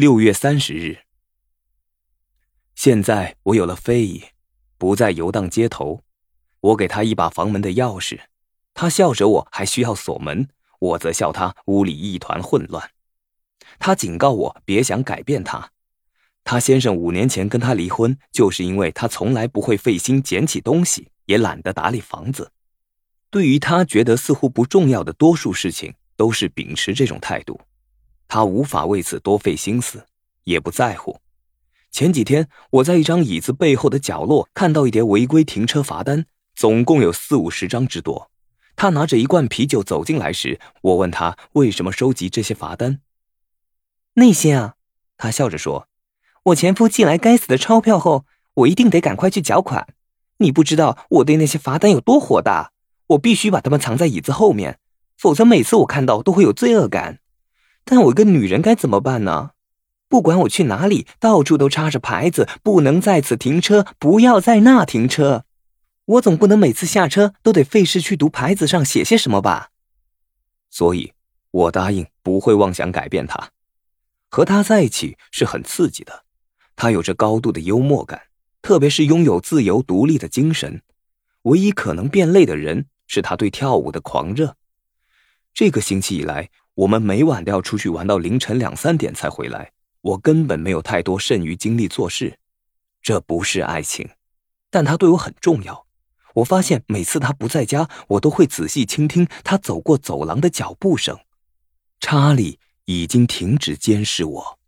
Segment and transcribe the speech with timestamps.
[0.00, 1.00] 六月三十日。
[2.74, 4.24] 现在我有了非议，
[4.78, 6.00] 不再游荡街头。
[6.60, 8.18] 我给他一把房门的钥匙，
[8.72, 12.90] 他笑着我还需要锁门，我则笑他屋里一团混乱。
[13.78, 15.70] 他警告我别想改变他。
[16.44, 22.50] 他先生五年前跟他离婚，就是因为他从来不会费心捡起东西，也懒得打理房子。
[23.28, 27.60] 对于他觉得似乎不重要的多数事情，都是秉持这种态度。
[28.30, 30.06] 他无法为此多费心思，
[30.44, 31.18] 也不在乎。
[31.90, 38.30] 前几天，我在一张椅子背后的角落看到一叠违规停车罚单，总共有四五十张之多。
[38.76, 43.00] 他拿着一罐啤酒走进来时，我问他为什么收集这些罚单。
[44.14, 44.74] 那些啊，
[45.18, 45.88] 他笑着说
[46.44, 49.88] ：“我前夫寄来该死的钞票后，我一定得赶快去缴款。
[50.38, 52.70] 你不知道我对那些罚单有多火大，
[53.08, 54.78] 我必须把它们藏在椅子后面，
[55.18, 57.18] 否则每次我看到都会有罪恶感。
[57.84, 59.50] 但我一个女人该怎么办呢？”
[60.08, 65.44] 不管我去哪里，到处都插着牌子，不能在此停车，不要在那停车。
[66.04, 69.70] 我总不能每次下车都得费事去读牌子上写些什么吧？
[70.68, 71.12] 所以，
[71.52, 73.50] 我答应不会妄想改变他。
[74.28, 76.24] 和他在一起是很刺激的，
[76.74, 78.20] 他有着高度的幽默感，
[78.62, 80.82] 特别是拥有自由独立的精神。
[81.42, 84.56] 唯一可能变累的人是他对跳舞的狂热。
[85.54, 89.72] 这个星期以来，我们每晚都要出去玩到凌晨两三点才回来。
[90.02, 92.38] 我根本没有太多剩余精力做事，
[93.02, 94.08] 这不是爱情，
[94.70, 95.86] 但他对我很重要。
[96.34, 101.18] 我发现每次他不在家，我都会仔细倾听他走过走廊的脚步声。
[101.98, 104.59] 查理已经停止监视我。